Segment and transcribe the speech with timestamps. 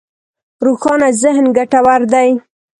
[0.65, 2.29] روښانه ذهن ګټور دی.